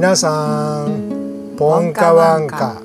[0.00, 2.80] 皆さんポンカワンカ。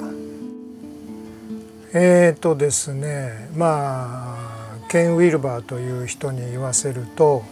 [1.94, 7.44] えっ、ー、とですねまあケン・ウィルバーという人に言わせると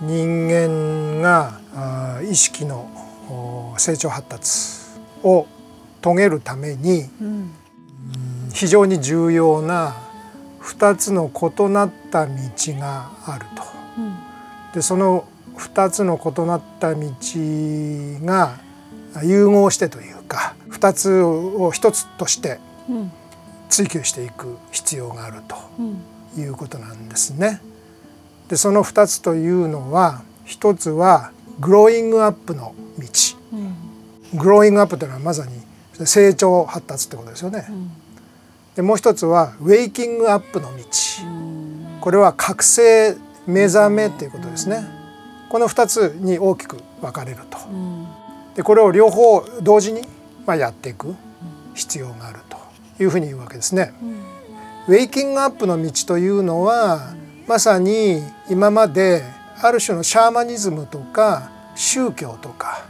[0.00, 1.58] 人間が
[2.22, 4.48] 意識の成長発達
[5.24, 5.48] を
[6.00, 7.50] 遂げるために、うん、
[8.54, 9.96] 非常に重要な
[10.60, 12.32] 2つの異なった道
[12.78, 13.64] があると。
[13.98, 14.14] うん、
[14.72, 15.26] でその
[15.58, 17.10] 2つの異なった道
[18.24, 18.58] が
[19.22, 22.58] 融合してというか2つを1つとして
[23.68, 25.56] 追求していく必要があると
[26.40, 27.60] いうことなんですね。
[28.48, 33.06] でその2つというのは1つはグローイングアップの道、
[33.52, 35.52] うん、グローイングアップというのはまさに
[36.06, 37.66] 成長発達ってことですよね。
[37.68, 37.90] うん、
[38.76, 40.84] でもう一つはウェイキングアップの道、
[41.24, 44.95] うん、これは覚醒目覚めということですね。
[45.48, 47.58] この2つに大きく分かれると。
[48.54, 50.02] でこれを両方同時に
[50.46, 51.14] まあやっていく
[51.74, 52.56] 必要があると
[53.02, 53.92] いうふうに言うわけですね。
[54.88, 57.14] ウェイキングアップの道というのは
[57.46, 59.22] まさに今まで
[59.60, 62.86] ある種のシャーマニズムとか宗教とか、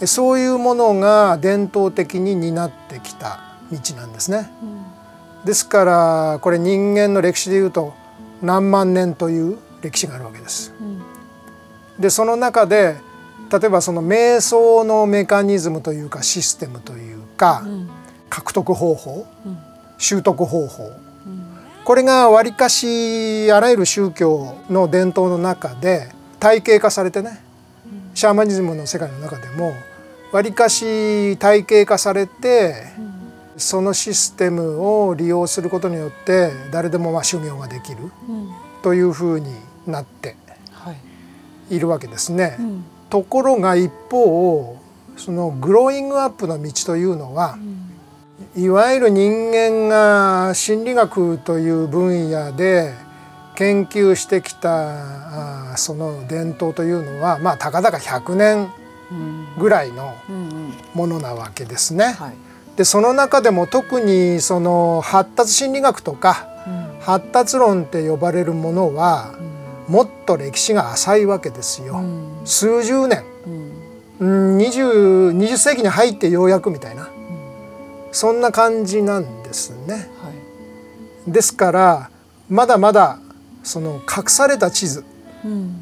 [0.00, 3.40] うん、そういうものが伝統的に担ってきた
[3.70, 4.50] 道なんですね。
[4.62, 7.94] うん、ですからこれ人間の歴史でいうと
[8.42, 10.71] 何万年という歴史があるわけです。
[12.02, 12.96] うん、でその中で
[13.52, 17.62] 例えばその瞑想のメカニズムというかシステムというか、
[18.30, 19.26] 獲得方法、
[19.98, 20.90] 習得方法。
[21.84, 27.40] これがわりかしあらゆる宗教の伝統の中で体系化されてね
[28.14, 29.72] シャーマニズムの世界の中でも
[30.32, 32.74] わりかし体系化されて
[33.56, 37.98] そのシステムを利用することによって誰でもまあ修行ができる
[38.82, 39.52] というふうに
[39.86, 40.36] なって
[41.72, 42.58] いるわけですね。
[43.10, 44.76] ところが一方
[45.16, 47.58] そのグローイングアップの道というのは、
[48.56, 52.94] いわゆる人間が心理学という分野で
[53.54, 58.68] 研究してきたその伝統というのはまあたかだか100年
[59.58, 60.14] ぐらいの
[60.94, 62.16] ものなわけですね。
[62.76, 66.48] でその中でも特にその発達心理学とか
[67.00, 69.34] 発達論って呼ばれるものは
[69.88, 72.02] もっと歴史が浅いわけですよ。
[72.44, 73.24] 数十年、
[74.20, 77.08] うん、20, 20世紀に入ってようやくみたいな。
[78.12, 79.94] そんな感じなんですね。
[79.94, 80.30] は
[81.26, 82.10] い、ですから
[82.48, 83.18] まだまだ
[83.62, 85.04] その隠された地図、
[85.44, 85.80] うん、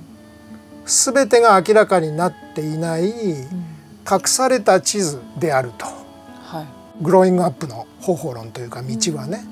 [0.86, 6.62] 全てが明らかになっていない、隠された地図であると、は
[7.00, 9.44] い、グローイングアップの方法論というか道はね、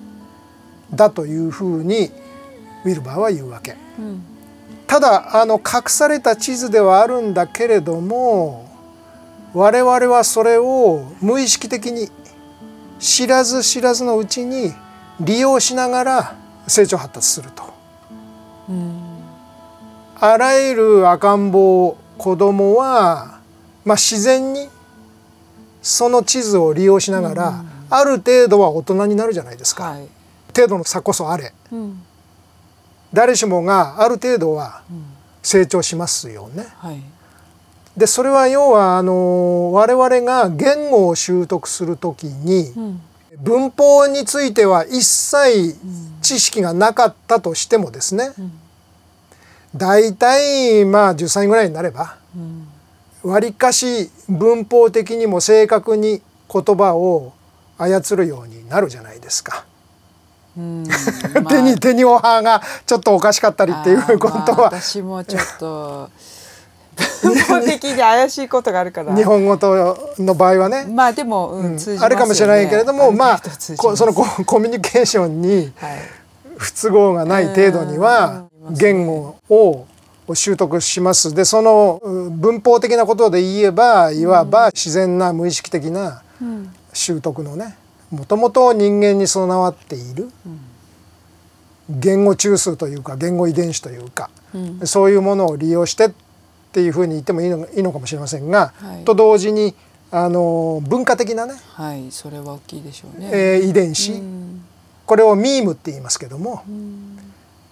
[0.90, 2.10] うん、だというふうに
[2.84, 3.76] ウィルバーは言うわけ。
[3.98, 4.22] うん、
[4.88, 8.66] ただあの隠された地図ではあるんだけれども
[9.52, 12.08] 我々はそれを無意識的に
[12.98, 14.72] 知らず知らずのうちに
[15.20, 17.68] 利用しながら成長発達すると。
[20.20, 23.40] あらゆる赤ん坊子供は、
[23.84, 24.68] まあ、自然に
[25.80, 30.08] その地図を利用しながら、ある程度は大人になるじゃないですか、はい、
[30.54, 32.02] 程度の差こそあれ、うん、
[33.12, 34.82] 誰しもがある程度は
[35.42, 36.66] 成長しますよね。
[36.78, 37.02] はい
[37.98, 43.00] でそれは要はあの我々が言語を習得する時に、うん、
[43.40, 45.76] 文法については一切
[46.22, 48.52] 知識がなかったとしてもですね、うん、
[49.76, 52.16] 大体まあ10歳ぐらいになれば
[53.24, 57.32] わり、かし文法的にも正確に言葉を
[57.78, 59.64] 操るようになるじゃないですか。
[61.48, 66.10] 手に手におはがちょっとおかしかったりっていうことは、まあ、私もちょっと
[67.22, 69.14] 文法的に怪しいことがあるから。
[69.14, 70.84] 日本語との場合はね。
[70.84, 73.42] まあでも、うんね、あるかもしれないけれどもまあ
[73.94, 75.72] そのコミュニケーションに
[76.56, 79.86] 不都合がない程度には言語を
[80.34, 81.34] 習得します。
[81.34, 86.22] でその文法的なことで言えばいわば自然な無意識的な
[86.92, 87.76] 習得のね
[88.10, 90.30] もともと人間に備わっている
[91.90, 94.30] 言語中枢というか言語遺伝子というか、
[94.84, 96.10] そういうものを利用してっ
[96.72, 99.74] ていうふうに言ってもいいのいいのかもしれませんが、はい、と同時に
[100.10, 104.22] あの文化的なね、はい、それは大きいでしょうね、えー、遺伝子、
[105.06, 106.64] これをミームって言いますけども、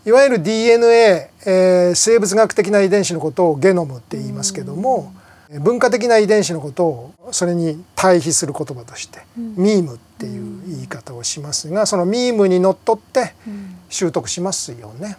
[0.04, 5.12] いわゆる DNA、えー、生物学的な遺伝子のことをゲノムって言いますけども、
[5.50, 13.34] 文化的な遺伝子のことをそれに対比する言葉として、ミームっていう言い方をしますがそのミームにのっとって
[13.88, 15.16] 習得しますよね。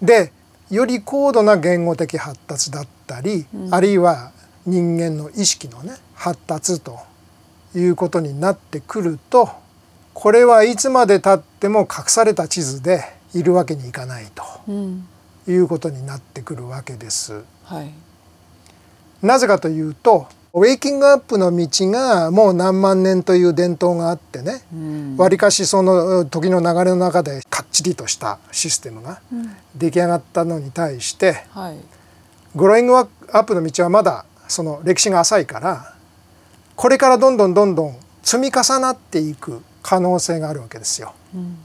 [0.00, 0.32] で
[0.70, 4.32] より高度な言語的発達だったり、うん、あるいは
[4.64, 6.98] 人間の意識のね発達と
[7.74, 9.50] いうことになってくると
[10.14, 13.02] これはいつまでたっても隠された地図で
[13.34, 15.08] いるわけにいかないとうん。
[15.48, 17.42] いうことになってくるわけです。
[17.64, 17.92] はい
[19.22, 25.16] なぜかというとウェイキングアップの道がもう何万年という伝統があってねうん。
[25.16, 29.56] わりかしその時の流れの中でかっちりとしたシステムがうん。
[29.74, 31.78] 出来上がったのに対してはい。
[32.54, 35.94] グローイングアップの道はまだその歴史が浅いから
[36.76, 41.14] これからどんどんどんどん積み重なっていく可能性があるわけですよ。
[41.34, 41.58] うん。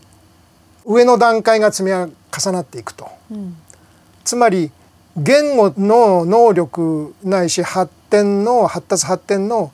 [0.85, 3.09] 上の段階が積み重なっていくと。
[3.29, 3.57] うん。
[4.23, 4.71] つまり
[5.17, 9.71] 言語の能力ないし発展の発達発展の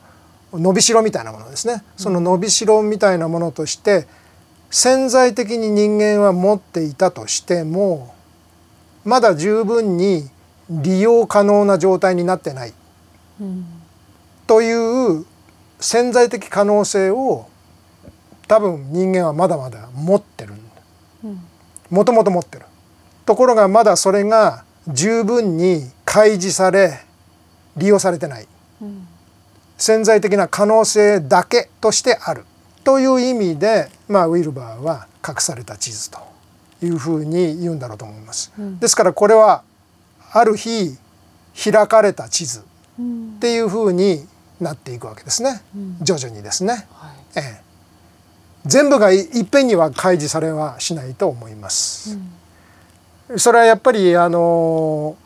[0.52, 1.84] 伸びしろみたいなものですね。
[1.96, 4.06] その伸びしろみたいなものとして
[4.70, 8.14] 潜在的に人間は持っていたとしても
[9.04, 10.30] まだ十分に
[10.70, 12.72] 利用可能な状態になってない。
[13.40, 13.66] うん。
[14.46, 15.26] という
[15.78, 17.48] 潜在的可能性を
[18.48, 20.54] 多分人間はまだまだ持ってる
[21.22, 21.40] うん。
[21.90, 22.64] もともと持ってる。
[23.26, 27.00] ところがまだそれが十分に開示され
[27.76, 28.48] 利用されてない。
[28.82, 29.08] うん
[29.76, 32.44] 潜在的な可能性だけとしてある。
[32.84, 36.20] という意味で、まあ、ウィルバーは隠された地図と
[36.82, 38.52] いうふうに言うんだろうと思います。
[38.58, 38.78] うん。
[38.78, 39.62] ですからこれは
[40.32, 40.96] ある日
[41.60, 42.62] 開かれた地図っ
[43.00, 43.38] うん。
[43.40, 44.26] ていうふうに
[44.60, 45.60] なっていくわけですね。
[45.74, 45.96] うん。
[46.02, 46.86] 徐々にですね。
[46.92, 47.40] はい。
[47.40, 47.60] ええ、
[48.66, 52.16] 全部がいいっぺんには開示されはしないと思います。
[53.36, 55.16] それはやっぱりあの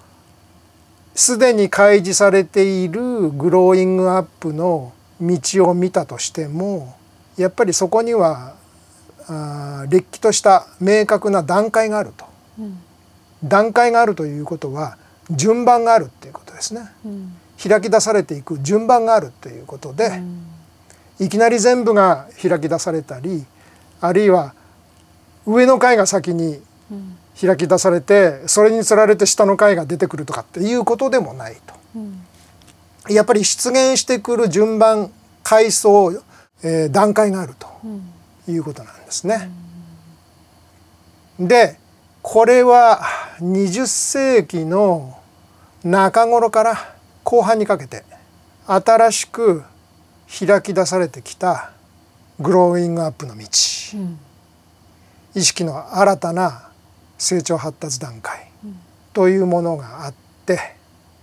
[1.14, 6.96] すでに開示されているグローイングアップの道を見たとしても
[7.36, 8.54] やっぱりそこには
[9.26, 12.24] あーれっきとした明確な段階があると。
[12.58, 12.78] うん。
[13.44, 14.96] 段階があるということは
[15.30, 16.88] 順番があるっていうことですね。
[17.04, 17.36] うん。
[17.60, 20.46] 開き出されていく順番があるということで、うん。
[21.20, 23.44] いきなり全部が開き出されたり
[24.00, 24.54] あるいは
[25.46, 31.56] 上の階が先にうん開き出されてそれにつられて下の階が出てくるとかっていうことでもない
[31.94, 32.24] うん。
[33.06, 35.10] とやっぱり出現してくる順番
[35.42, 36.12] 階層、
[36.62, 38.12] えー段階があるとうん。
[38.52, 39.50] いうことなんですね。
[41.38, 41.78] で
[42.22, 43.00] これは
[43.40, 45.16] 20世紀の
[45.84, 48.04] 中頃から後半にかけて
[48.66, 49.62] 新しく
[50.46, 51.70] 開き出されてきた
[52.40, 53.44] グローイングアップの道。
[53.94, 54.18] うん。
[55.34, 56.67] 意識の新たな
[57.18, 58.48] 成長発達段階
[59.12, 60.14] というものがあっ
[60.46, 60.76] て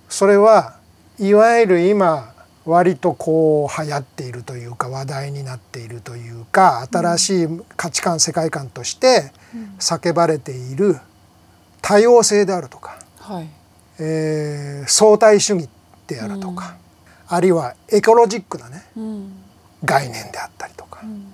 [0.10, 0.78] それは
[1.18, 2.34] いわゆる今
[2.66, 7.48] 割とこう流行っているというか話題になっているというか新しい
[7.78, 9.32] 価値観世界観として
[9.80, 10.98] 叫ばれている
[11.86, 13.48] 多様性であるとか、はい。
[14.00, 15.70] えー相対主義
[16.08, 16.78] であるとか、
[17.28, 19.32] あるいはエコロジックなねうん。
[19.84, 21.28] 概念であったりとか、うん。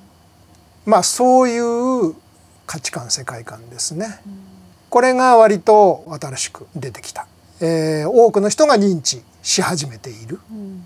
[0.86, 2.16] まあそういう
[2.66, 4.20] 価値観世界観ですね。
[4.92, 7.26] これが割と新しく出てきた、
[7.62, 10.40] えー多くの人が認知し始めている。
[10.52, 10.84] うん。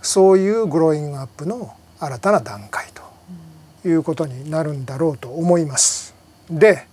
[0.00, 6.14] そういうグローイングアップの新たな段階ということになるんだろうと思います。
[6.50, 6.86] で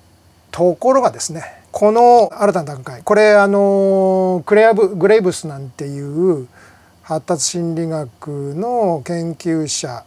[0.51, 6.47] ところがですねこの新たな段階これあのクレアブ・グレイブスなんていう
[7.03, 10.03] 発達心理学の研究者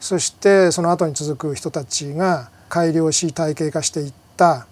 [0.00, 4.66] そしてその後に続く人たちが改良し体系化していった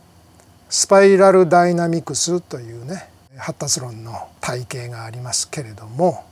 [0.69, 6.25] スパイラルダイナミクスというね発達論の体系がありますけれども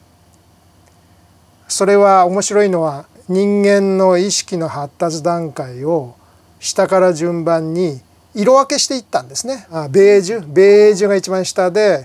[1.69, 6.15] それは面白いのは人間の意識の発達段階を
[6.61, 8.01] 下から順番に
[8.35, 9.67] 色分けしていったんですね。
[9.71, 12.05] あベージュベージュが一番下で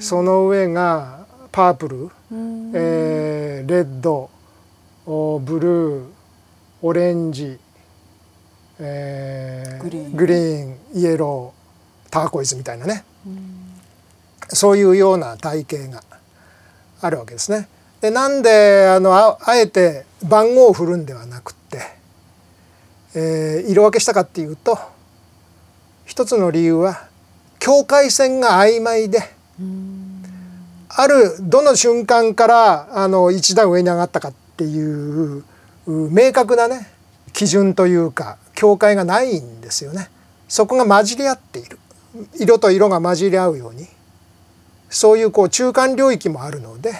[0.00, 2.72] その上がパープル、うん。
[2.74, 4.30] えーレッド
[5.06, 6.06] おブルー
[6.82, 7.58] オレンジ、
[8.78, 11.65] えーグリーンイエロー
[12.10, 13.66] ターコイズみたいなねうん
[14.48, 16.02] そういうような体系が
[17.00, 17.68] あるわけですね。
[18.00, 21.80] でなんであのああえて番号を振るんではなくって、
[23.14, 24.78] えー色分けしたかっていうと
[26.04, 27.08] 一つの理由は
[27.58, 29.18] 境界線が曖昧で
[29.58, 30.22] うん
[30.88, 35.42] あるどの瞬間からあの一段上に上がったかっていう
[35.86, 36.88] う明確なね
[37.32, 40.08] 基準というか境界がないんですよね。
[40.48, 41.78] そこが混じり合っている
[42.34, 43.86] 色と色が混じり合うように
[44.88, 46.92] そういうこう中間領域もあるので、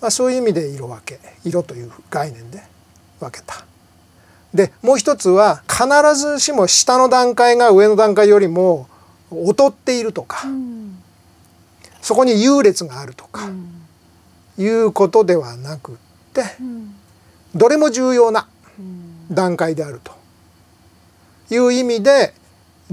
[0.00, 2.62] まあ、そういう意味で色分け色という概念で
[3.18, 3.64] 分けた。
[4.52, 8.88] でもう一つは必ずしも下の段階が上の段階よりも
[9.30, 10.46] 劣っているとか。
[10.46, 10.80] うん
[12.02, 13.76] そこに優劣があるとか、うん
[14.58, 15.94] いうことではなくっ
[16.34, 16.94] てうん
[17.54, 18.46] どれも重要な
[18.78, 20.12] うん段階であると
[21.54, 22.34] いう意味で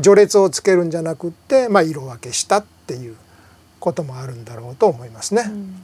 [0.02, 3.16] 序列をつけるんじゃなくって、まあ、色分けしたっていう
[3.80, 5.44] こともあるんだろうと思いますね。
[5.48, 5.82] うん。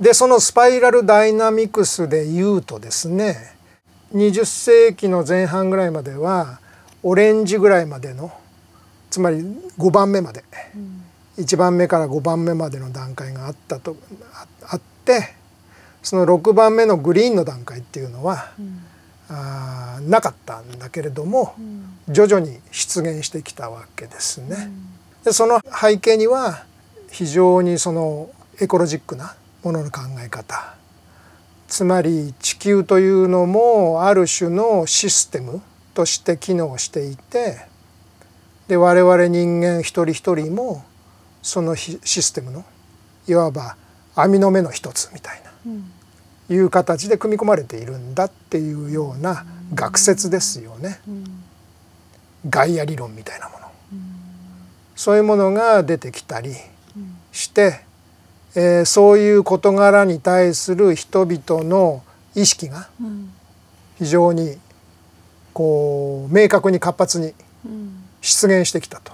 [0.00, 3.54] でそのスパイラルダイナミクスで言うとですね
[4.14, 6.58] 20世紀の前半ぐらいまでは
[7.02, 8.32] オレンジぐらいまでの
[9.10, 9.38] つまり
[9.78, 11.04] 5番目までうん。
[11.38, 13.96] 1番目から5番目までの段階があったと
[14.32, 15.34] ああって
[16.02, 18.80] その6番目のグリーンの段階っていうのはうん。
[19.28, 24.70] あーなかったんだけれどもうん徐々に出現してきたわけですね。
[25.24, 26.64] でその背景には
[27.10, 30.74] 非常にそのエコロジックなものの考え方。
[31.68, 35.62] つまり地球というのもある種のシステム
[35.94, 37.58] として機能していて
[38.66, 40.84] で我々人間一人一人も
[41.42, 42.64] そのシシステムの
[43.28, 43.76] いわば
[44.16, 45.92] 網の目の一つみたいなうん。
[46.50, 50.98] いう形で組み込まれているんだっていうような学説ですよね。
[51.06, 51.39] うん
[52.48, 53.66] ガイア理論みたいなもの。
[53.92, 54.10] うん
[54.96, 56.52] そういうものが出てきたりう
[56.98, 57.80] んして、
[58.54, 62.02] えーそういう事柄に対する人々の
[62.34, 62.88] 意識が
[63.98, 64.58] 非常に
[65.54, 67.34] こう明確に活発に
[68.20, 69.12] 出現してきたと。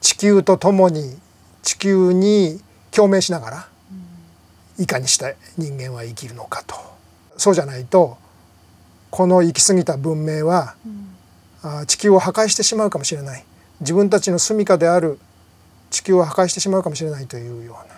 [0.00, 1.18] 地球と共に
[1.62, 3.68] 地球に共鳴しながら
[4.78, 6.76] いかにして人間は生きるのかと。
[7.36, 8.16] そうじゃないと
[9.10, 11.07] この行き過ぎた文明はうん
[11.86, 13.44] 地球を破壊してしまうかもしれない。
[13.80, 15.18] 自分たちの住処である
[15.90, 17.94] 地球を破壊してしまうかもしれないというような、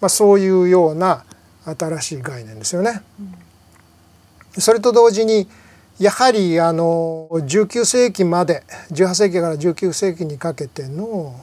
[0.00, 1.24] まあ、そういうような
[1.64, 3.02] 新しい概念ですよね。
[4.58, 5.48] それと同時に
[5.98, 8.62] やはりあの19世紀まで
[8.92, 11.34] 18世紀から19世紀にかけての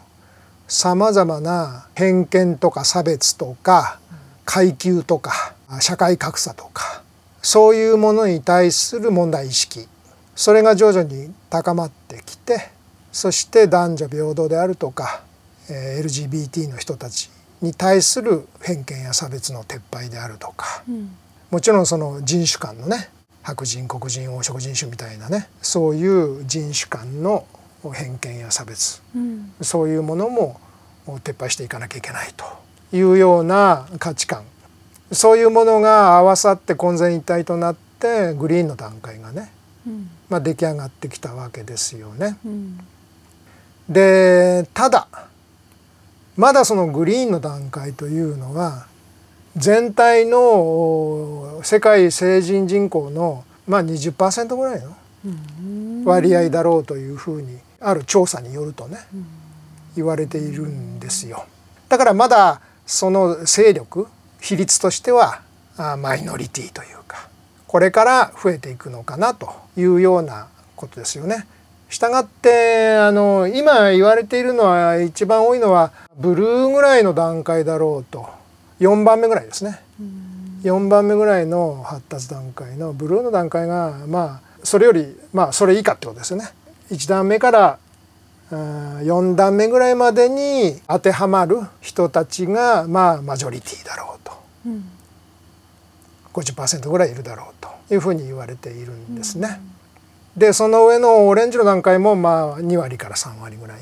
[0.67, 3.99] さまざまな偏見とか差別とか
[4.45, 7.03] 階級とか社会格差とか
[7.41, 9.87] そういうものに対する問題意識
[10.35, 12.69] それが徐々に高まってきて
[13.11, 15.23] そして男女平等であるとか
[15.69, 17.29] えー LGBT の人たち
[17.61, 21.15] に対する偏見や差別の撤廃であるとかうん。
[21.51, 23.09] もちろんその人種間のね
[23.41, 27.45] 白人黒人黄色人種みたいなねそういう人種間の
[27.93, 29.53] 偏見や差別うん。
[29.61, 30.59] そういうものも
[31.07, 32.45] 撤廃していかなきゃいけないと
[32.95, 34.43] いうような価値観。
[35.11, 39.64] そういうものが合わさって混然一体となってグリーンの段階がね、うん
[40.29, 42.37] まあ、出来上がってきたわけですよね。
[42.45, 42.79] うん。
[43.89, 45.07] でただ
[46.35, 48.87] まだそのグリーンの段階というのは
[49.55, 56.03] 全体のお世界成人人口のまあ20%ぐらいのうん。
[56.05, 58.99] 割合だろうというふうにある調査によるとね
[59.95, 61.45] 言われているんですよ。
[61.89, 64.07] だからまだその勢力
[64.39, 65.41] 比率としては
[65.77, 67.27] あマイノリティというか
[67.75, 71.45] これから増えていくのかなというようなことですよね。
[71.89, 78.29] したがってあの今言われているのは一番多いのはブルーぐらいの段階だろうと
[78.79, 79.81] 4番目ぐらいですね。
[80.63, 86.45] 4番目ぐらいの発達段階のブルーの段階がまあそれよりまあそれ以下ってことですよね。
[86.91, 87.77] 1段目から
[88.51, 94.31] うん4段目ぐらいまでに当てはまる人たちがまあマジョリティだろうと
[94.65, 94.94] うん
[96.35, 99.61] 50%ぐらいいるだろうというふうに言われているんですね。
[100.35, 103.79] でその上のオレンジの段階もまあ2割から3割ぐらい。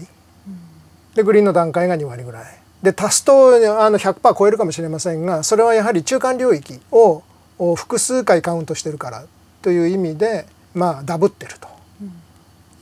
[1.15, 2.45] でグリーンの段階が2割ぐらい。
[2.83, 7.23] で足すとあの100%超えるかもしれませんがそれはやはり中間領域を
[7.57, 9.25] を複数回カウントしてるから
[9.61, 11.67] という意味でまあダブってると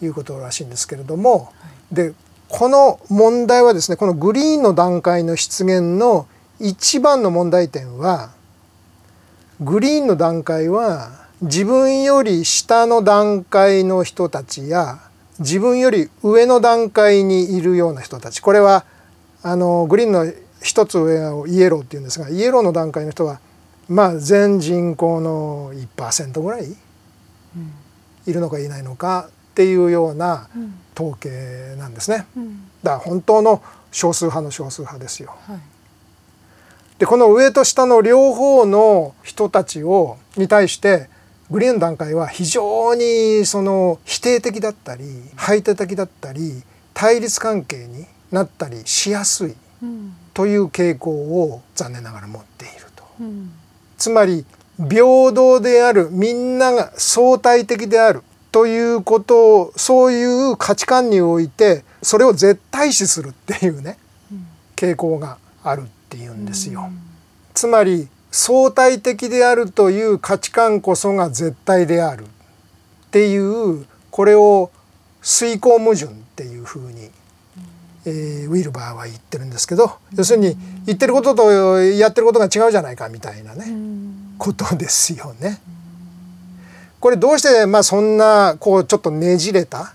[0.04, 1.52] いうことらしいんですけれども、
[1.92, 2.14] で
[2.50, 6.28] この問題はですねこのグリーンの段階の出現の
[6.60, 8.32] 一番の問題点は
[9.62, 15.00] グリーンの段階は自分より下の段階の人たちや
[15.38, 18.86] 自分より上の段階にいるような人たちこれは
[19.44, 20.26] あのグリーンの
[20.64, 23.40] 一つ上をイエローっていうんですがイエローの段階の人は
[23.88, 26.76] まあ全人口の1%ぐらい
[28.26, 32.28] いるのかいないのかっていうようなうん統計なんですね。
[32.36, 35.36] うんだから本当の少数派の少数派ですよ。
[35.48, 35.60] はい
[37.02, 41.10] でこの上と下の両方の人たちをに対して
[41.50, 45.06] グリーンの段階は非常にその否定的だったり
[45.36, 46.62] 排他的だったり
[46.94, 50.14] 対立関係になったりしやすいうん。
[50.36, 53.04] という傾向を残念ながら持っていると。
[53.20, 53.52] うん。
[53.98, 54.46] つまり
[54.78, 63.98] 平等であるみんなが相対的であるということをそういう価値観においてそれを絶対視するっていうね
[64.32, 64.46] うん。
[64.76, 66.92] 傾向があるっていうんですよ。
[67.54, 72.28] つまり相対的であるという価値観こそが絶対であるっ
[73.12, 74.72] ていうこれを
[75.22, 77.10] 遂行矛盾っていうふうに、
[78.06, 83.68] えー、ウィルバーは言ってるんですけど要するに言ってることとやってることが違うじゃないかみたいなね
[84.38, 85.62] ことですよね。
[87.00, 89.94] これどうしてまあそんなこうちょっとねじれた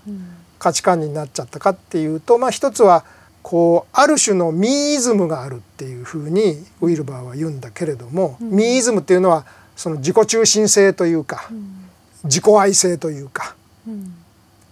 [0.59, 3.05] 価値観になっちゃったかっていうとまあ一つは
[3.47, 9.45] こうある種のミーイズムがあるっていうふうにウィルバーは言うんだけれども、うん、ミーイズムっていうのは
[9.77, 11.85] その自己中心性というか、うん、
[12.25, 13.55] 自己愛性というか、
[13.87, 14.13] うん、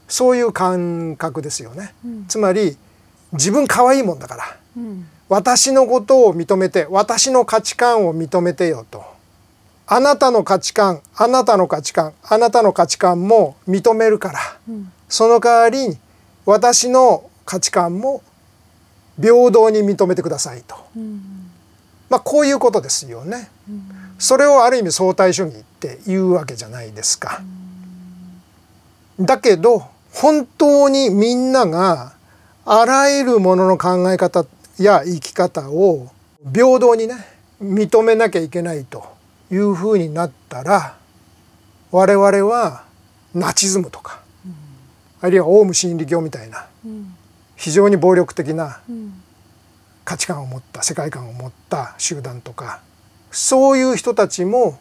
[0.09, 1.93] そういう感覚ですよね。
[2.27, 2.75] つまり
[3.31, 4.43] 自分可愛いもんだから、
[5.29, 9.05] 私のことを認めて私の価値観を認めてよと。
[9.87, 14.39] あなたの価値観あなたの価値観あなたの価値観も認めるから、
[15.07, 15.97] その代わり
[16.45, 18.21] 私の価値観も
[19.21, 21.21] 平等に認めてくださいと、うん、
[22.09, 23.49] まあこういうことですよね。
[23.69, 23.83] うん、
[24.17, 27.41] それをある意味相対主義っていうわけじゃないですか。
[29.19, 32.13] うん、だけど本当にみんなが
[32.65, 34.45] あらゆるものの考え方
[34.77, 36.09] や生き方を
[36.53, 37.15] 平等にね
[37.61, 39.05] 認めなきゃいけないと
[39.51, 40.97] いうふうになったら
[41.91, 42.83] 我々は
[43.33, 44.21] ナチズムとか、
[45.21, 46.67] あるいはオウム真理教みたいな、
[47.65, 48.79] 非常に暴力的な
[50.03, 52.79] 価値観を持った世界観を持った集団とか
[53.31, 54.77] そういう人たちも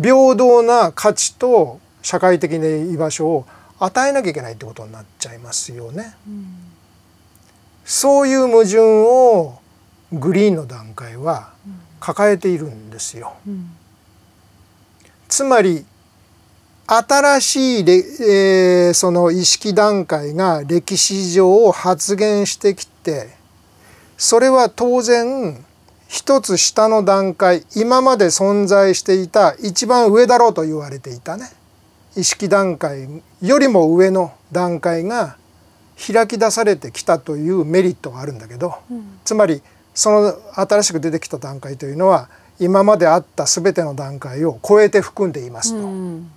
[0.00, 3.46] 平等な価値と社会的な居場所を
[3.80, 6.14] 与えなきゃいけないってことになっちゃいますよね。
[6.28, 6.54] うん、
[7.84, 9.58] そういう矛盾を
[10.12, 11.50] グリーンの段階は
[11.98, 13.34] 抱えているんですよ。
[13.44, 13.70] うん、
[15.26, 15.84] つまり
[16.92, 23.28] 新しい、えー、その意識段階が歴史上発現してきて
[24.18, 25.64] それは当然
[26.08, 31.52] 一つ下の段階今まで存在していた一番上だろうと言われていたね。
[32.16, 33.06] 意識段階
[33.40, 35.36] よりも上の段階が
[35.96, 39.62] 開き出されてきたというメリットがあるんだけど、うん、つまり
[39.94, 45.78] その新しく出てきた段階というのは今まであった全ての段階を超えて含んでいますと。
[45.78, 46.32] うん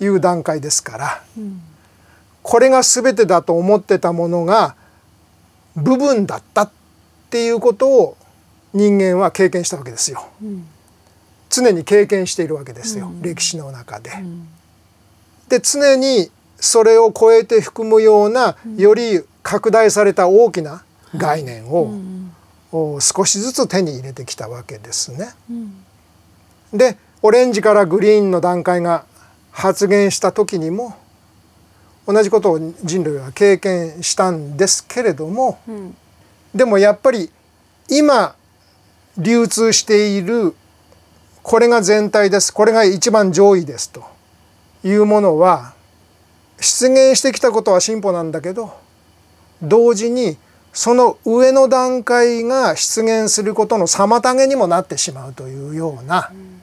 [0.00, 1.60] いう段階ですから、うん、
[2.42, 4.74] これが全てだと思ってたものが
[5.76, 6.70] 部分だったっ
[7.30, 8.16] ていうことを
[8.72, 10.26] 人間は経験したわけですよ。
[10.42, 10.66] うん、
[11.48, 14.10] 常に経験しているわけですよ、うん、歴史の中で。
[15.48, 20.84] で常にそれを超えて含むようなより拡大された大きな
[21.16, 21.90] 概念を
[23.00, 25.30] 少しずつ手に入れてきたわけですね。
[26.72, 29.04] でオレンジからグリーンの段階が
[29.50, 30.96] 発言した時にも
[32.06, 35.96] 同じことを人類は経験したんですけれども、うん、
[36.54, 37.30] でもやっぱり
[37.88, 38.34] 今
[39.16, 40.54] 流通している
[41.42, 44.04] これが全体ですこれが一番上位ですと
[44.84, 45.74] いうものは
[46.58, 48.74] 出現してきたことは進歩なんだけど
[49.62, 50.36] 同時に
[50.72, 56.60] その上の段階が出現することの妨げにもなってしまうというような、うん、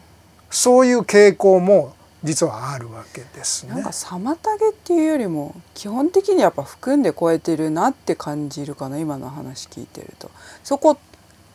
[0.50, 3.74] そういう傾向も実はあるわけですね。
[3.74, 10.32] なんか妨げっていうよりも基本的にやっぱ含んで超えてるなって感じるかな今の話聞いてると。
[10.64, 10.98] そこ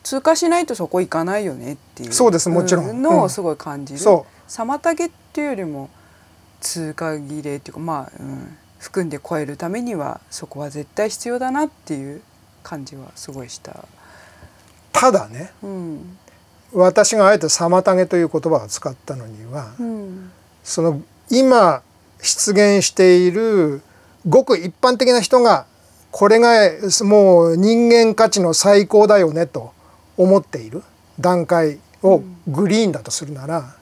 [0.03, 2.13] 通過しないとそこ行かないよねっていう。
[2.13, 3.01] そうですもちろん。
[3.01, 4.03] のをすごい感じる、う。
[4.03, 5.89] ん、妨げっていうよりも
[6.61, 12.21] 通過儀礼っていうかまあ、うん、含んで超えるためにはそこは絶対必要だなっていう
[12.63, 13.85] 感じはすごいした。
[14.93, 16.17] ただね、うん、
[16.71, 20.31] 私があえて「妨げ」という言葉を使ったのには、うん
[20.63, 21.81] その今
[22.21, 23.81] 出現している
[24.27, 25.65] ごく一般的な人が
[26.11, 26.69] これが
[27.01, 29.73] もう人間価値の最高だよねと
[30.15, 30.83] 思っている
[31.19, 33.75] 段階をグリーンだとするなら、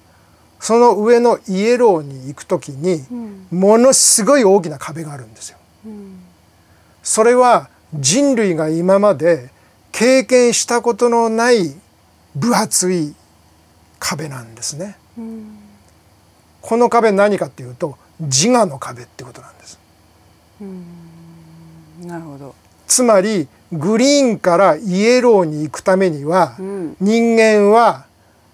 [0.59, 3.03] その上のイエローに行く時に
[3.51, 5.57] ものすごい大きな壁があるんですよ。
[7.03, 9.49] それは人類が今まで
[9.91, 11.75] 経験したことのない
[12.35, 13.13] 分厚い
[13.99, 14.95] 壁なんですね。
[16.61, 19.79] この壁何かっていうと自我の壁ってことなんです。
[22.03, 22.55] なるほど
[22.87, 28.05] つまりグリーンからイエローに行くためには、うん、人間は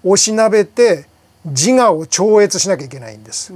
[0.04, 1.06] おしなべて
[1.44, 3.52] 自我を超越しなきゃいけないんです。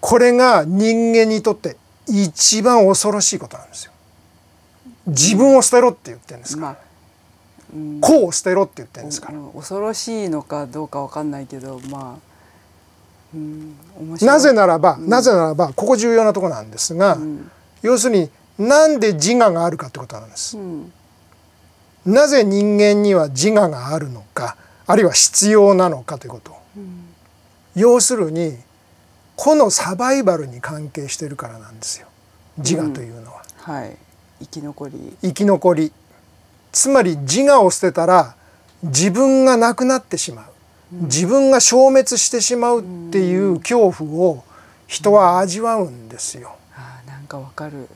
[0.00, 1.76] これが人間にとって
[2.08, 3.92] 一番恐ろしいことなんですよ。
[5.06, 6.76] 自分を捨てろって言ってるんですかまあ
[8.00, 12.32] 子を捨てろって言ってるんですから、恐ろしいのかどうかわかんないけどまあ、
[13.34, 13.76] うん、
[14.20, 17.50] なぜならば、うん、なぜならばここ重要なとこなんですが、うん、
[17.82, 20.58] 要するになんで自我があるかってことなんです。
[22.04, 24.56] なぜ人間には自我があるのか
[24.86, 26.52] あるいは必要なのかということ。
[27.74, 28.58] 要するに
[29.36, 32.08] 個のサバイバルに関係してるからなんですよ。
[32.58, 33.96] 自我というのは、うん、はい。
[34.40, 35.16] 生き残り。
[35.22, 35.92] 生き残り
[36.72, 38.34] つまり自我を捨てたら
[38.82, 40.44] 自分がなくなってしまう、
[40.94, 44.44] うん、自分が消滅してしまうっていう恐怖を
[44.86, 46.56] 人は味わうんですよ。
[47.06, 47.88] なんかわかる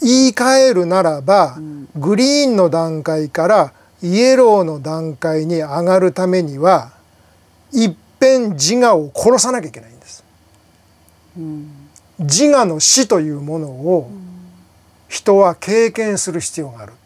[0.00, 6.92] 言い換えるならば、うん、グリーンの段階からイエローの段階に上がるためには
[7.72, 10.24] 一遍自我を殺さなきゃいけないんです。
[11.36, 11.70] うん、
[12.20, 14.10] 自我の死というものを
[15.08, 16.97] 人は経験する必要があると。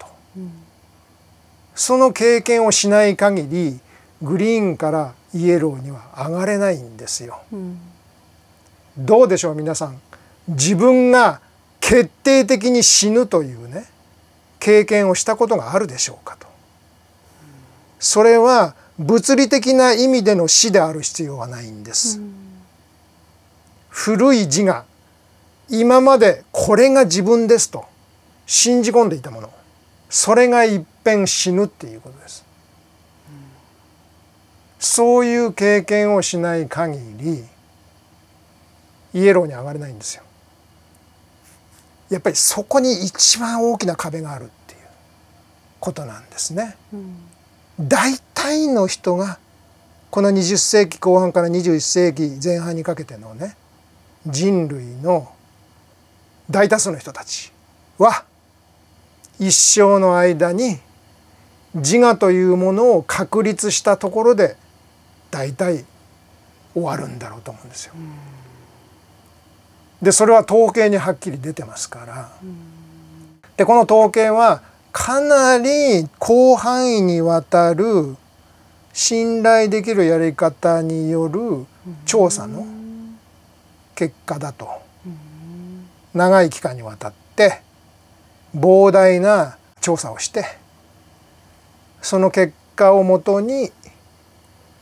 [1.75, 3.81] その経験をしない限り
[4.21, 7.41] グリーンからイエローには上がれないんですよ。
[8.97, 9.99] どうでしょう皆さん？
[10.49, 11.41] 自分が
[11.81, 13.87] 決定的に死ぬというね
[14.61, 16.47] 経験をしたことがあるでしょうかと。
[17.99, 22.21] それは物理的な意味での死である必要はないんです。
[23.89, 24.85] 古い自我
[25.69, 27.87] 今までこれが自分ですと
[28.47, 29.51] 信じ込んでいたもの
[30.11, 32.45] それが一遍死ぬっていうことです。
[34.79, 37.45] そういう経験をしない限り
[39.15, 40.23] イエローに上がれないんですよ。
[42.11, 44.81] やっぱりそこに一番大きな壁があるっていう
[45.81, 46.77] ことなんですね。
[46.93, 47.33] うん
[47.81, 49.39] 大体の人が
[50.11, 53.57] この20世紀後半から21世紀前半にかけてのね
[54.27, 55.33] 人類の
[56.51, 57.51] 大多数の人たち
[57.99, 58.25] は
[59.39, 60.79] 一生の間に
[61.75, 64.57] 自我というものを確立したところで
[65.31, 65.85] 大体
[66.75, 67.95] 終わるんだろうと思うんですよ。
[70.03, 72.31] でそれは統計にはっきり出てますから。
[73.57, 78.17] でこの統計はかなり広範囲にわたる
[78.93, 81.67] 信頼できるやり方による
[82.05, 82.67] 調査の
[83.95, 84.69] 結果だと
[86.13, 87.63] 長い期間にわたって
[88.55, 90.45] 膨大な調査をして
[92.03, 93.71] その結果をもとに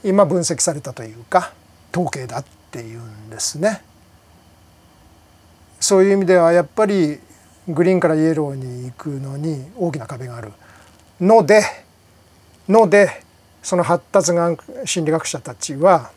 [0.02, 1.52] 今分析されたというか
[1.92, 3.82] 統計だっていうんですね。
[5.78, 7.20] そういう意味ではやっぱり
[7.68, 10.52] グリーンからイエローに行くのに大きな壁がある
[11.20, 11.62] ので
[12.68, 13.22] ので
[13.62, 16.10] その発達が心理学者たちは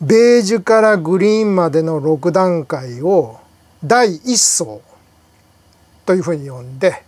[0.00, 3.38] ベージュからグリーンまでの6段階を
[3.84, 4.82] 第1層
[6.06, 7.02] というふうに呼んで、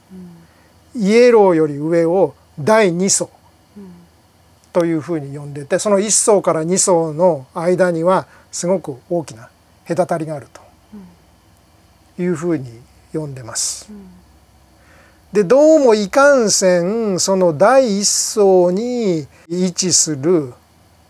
[0.95, 3.31] うん、イエローより上を第2層
[4.73, 9.49] というふうに呼んでてその1層から2層の間にはすごく大きな
[9.87, 10.61] 隔たりがあると
[12.23, 12.69] いうふうに
[13.13, 13.91] 読んでます。
[15.33, 20.55] でどうもいかんせんその第一層に位置する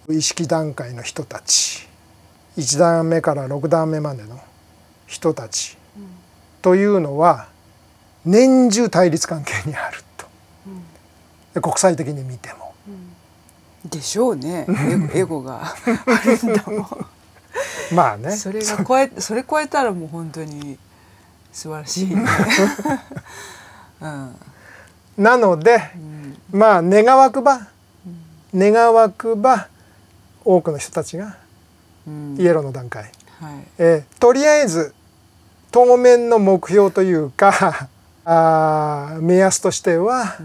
[0.09, 1.87] 意識段階の人たち
[2.57, 4.41] 1段目から6段目までの
[5.07, 5.77] 人たち
[6.63, 7.49] というのは
[8.25, 10.03] 年中対立関係にある、
[11.61, 12.75] 国際的に見ても。
[13.85, 14.67] うん、でしょうね。
[15.14, 15.62] エゴが。
[15.64, 15.75] あ
[16.25, 17.07] るんだもん。
[17.95, 18.33] まあね。
[18.33, 20.79] それが超えそれ超えたらもう本当に
[21.53, 22.25] 素晴らしい、ね。
[24.03, 24.37] うん、
[25.17, 27.69] なので、うん、まあ願わくば、
[28.53, 29.69] うん、願わくば
[30.45, 31.37] 多くの人たちが
[32.37, 33.12] イエローの段階、はい、
[33.79, 34.95] えー、とりあえず
[35.71, 37.88] 当面の目標というか
[38.27, 40.37] あ目安としては、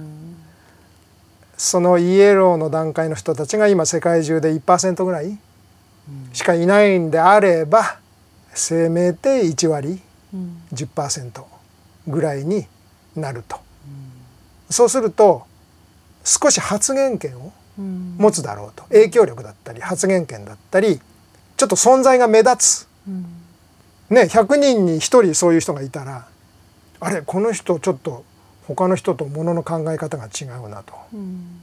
[1.59, 5.37] そのイエローの段階の人たちが今世界中で1%ぐらい
[6.31, 7.99] しかいないんであれば
[8.53, 9.99] せめて1割
[10.73, 11.43] 10%
[12.07, 12.65] ぐらいに
[13.13, 13.59] なると、
[14.69, 15.43] そうすると
[16.23, 17.51] 少し発言権を
[18.17, 18.83] 持つだろうと。
[18.85, 21.01] 影響力だったり発言権だったり
[21.57, 22.87] ちょっと存在が目立つ、
[24.09, 26.25] ね100人に1人そういう人がいたら
[27.01, 28.23] あれこの人ちょっと
[28.75, 31.59] 他の人とものの考え方が違うなと、うん、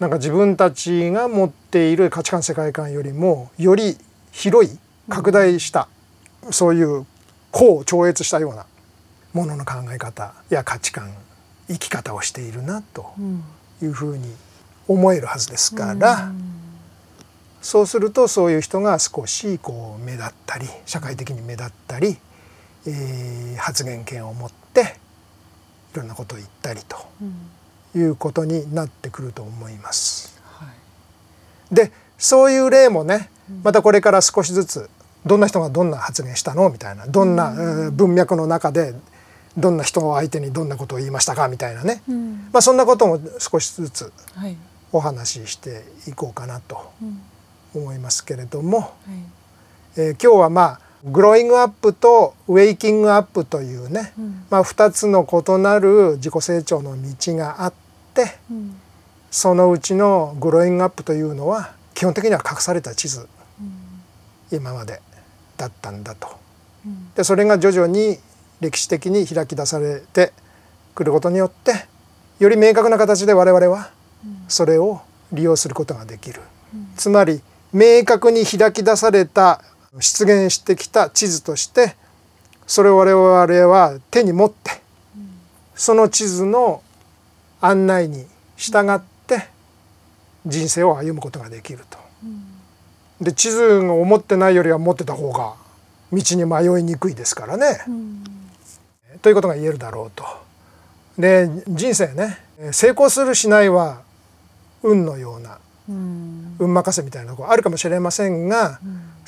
[0.00, 3.96] なんか自分たちが持っている価値観世界観よりもより
[4.30, 4.78] 広い
[5.08, 5.88] 拡大した、
[6.42, 7.06] うん、そういう
[7.50, 8.66] 個を超越したような
[9.32, 11.10] ものの考え方や価値観
[11.68, 13.14] 生き方をしているなと
[13.82, 14.26] いうふうに
[14.88, 16.42] 思えるはずですから、うん、
[17.62, 22.18] そうするとそういう人が少しこう目立ったり社会的に目立ったり、
[22.86, 24.98] えー、発言権を持って
[25.92, 26.96] いろんなことを言ったりと
[27.98, 30.40] いうことになってくると思います。
[30.44, 30.66] は
[31.72, 33.30] い、でそういう例もね
[33.62, 34.90] またこれから少しずつ
[35.26, 38.94] どんな人がどんな発言したのみたいなどんな文脈の中で
[39.58, 42.48] どんな人を相手にどんなことを言いましたかみたいなね、うん。
[42.52, 44.56] まあ、そんなことも少しずつはい。
[44.92, 47.20] お話ししていこうかなとうん。
[47.82, 48.90] 思いますけれども、はい。
[49.96, 54.44] えー今日はまあグローイングアップとウェイキングアップというね、うん。
[54.50, 57.72] まあ、2つの異なる自己成長の道があっ
[58.14, 58.76] てうん。
[59.30, 63.28] そのうちのグローイングアップというのは基本的には隠された地図
[64.50, 65.00] 今まで
[65.56, 66.28] だったんだと。
[66.84, 67.14] うん。
[67.14, 68.18] でそれが徐々に
[68.60, 70.32] 歴史的に開き出されて
[70.94, 71.86] くることによって
[72.40, 73.90] より明確な形で我々は
[74.48, 75.00] それを
[75.32, 76.40] 利用することができる。
[76.96, 77.40] つまり
[77.72, 79.62] 明確に開き出された
[79.98, 81.96] 出現してきた地図として
[82.66, 84.80] それを我々は手に持って
[85.74, 86.82] その地図の
[87.60, 88.26] 案内に
[88.56, 89.48] 従って
[90.46, 91.98] 人生を歩むことができると。
[93.20, 95.54] で地図を持ってないよりは持ってた方が
[96.12, 97.82] 道に迷いにくいですからね。
[97.88, 98.24] うん
[99.22, 100.24] ということが言えるだろうと。
[101.18, 102.38] で人生ね
[102.72, 104.02] 成功するしないは
[104.82, 108.78] 運のようなうん運任せみたいなところあるかもしれませんが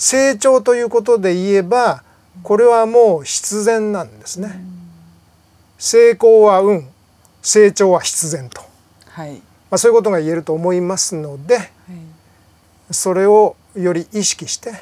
[0.02, 2.02] 成長ということで言えば
[2.42, 4.60] これはもう必然なんですね。
[5.78, 6.88] 成功は運
[7.40, 8.62] 成長は必然と、
[9.10, 11.68] はいまあ、そういうことが言えると思いますのではい
[12.90, 14.72] それをより意識して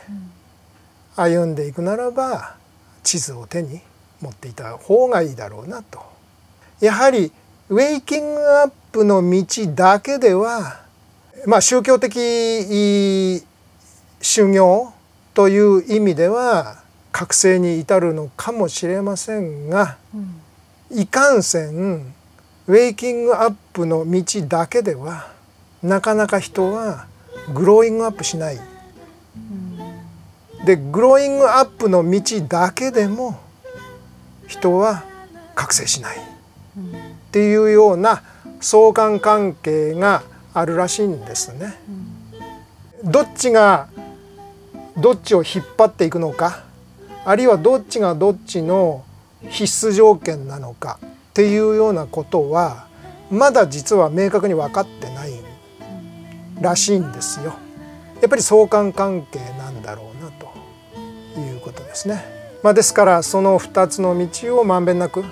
[1.17, 2.57] 歩んでいくならば
[3.03, 3.83] 地図を手に
[4.23, 6.01] 持っていた方がいいだろうなと。
[6.81, 7.31] やはり
[7.69, 10.81] ウェイキングアップの道だけでは
[11.45, 13.45] まあ宗教的
[14.23, 14.95] 修行
[15.35, 20.41] という意味では覚醒に至るのかもしれませんがうん
[20.93, 22.13] いかんせん
[22.67, 25.29] ウェイキングアップの道だけでは
[25.83, 27.07] なかなか人は
[27.55, 28.59] グローイングアップしない。
[30.65, 33.41] でグローイングアップの道だけでも
[34.47, 35.05] 人は
[35.55, 36.21] 覚醒しないっ
[37.31, 38.23] ていうような
[38.61, 41.79] 相関関係があるらしいんですね。
[43.05, 43.89] どっちが
[45.01, 46.65] どっちを引っ張っていくのか
[47.25, 49.05] あるいはどっちがどっちの
[49.49, 52.87] 必須条件なのかっていうようなことは
[53.31, 55.33] まだ実は明確に分かってない
[56.61, 57.55] らしいんですよ。
[58.21, 62.23] やっぱり相関関係なんだろうなということですね。
[62.63, 65.25] まあ、ですからその2つの道をまんべんなく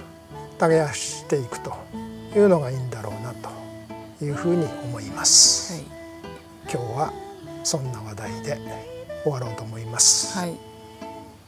[0.59, 1.75] 耕していくと
[2.35, 5.75] いうのがいいんだろうなというふうに思います。
[5.75, 5.99] はい
[6.71, 7.13] 今日は
[7.65, 8.59] そんな話題で
[9.23, 10.37] 終わろうと思います。
[10.39, 10.55] はい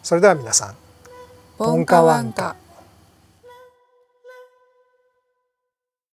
[0.02, 0.74] それでは皆さん
[1.58, 2.56] ボンカワンカ